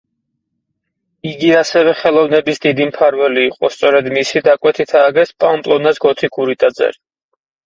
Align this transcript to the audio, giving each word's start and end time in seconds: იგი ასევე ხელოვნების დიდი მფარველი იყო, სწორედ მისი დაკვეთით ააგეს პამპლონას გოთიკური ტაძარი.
იგი 1.31 1.51
ასევე 1.57 1.93
ხელოვნების 1.99 2.63
დიდი 2.63 2.87
მფარველი 2.93 3.43
იყო, 3.49 3.71
სწორედ 3.77 4.09
მისი 4.15 4.43
დაკვეთით 4.49 4.95
ააგეს 5.03 5.35
პამპლონას 5.45 6.03
გოთიკური 6.09 6.59
ტაძარი. 6.67 7.01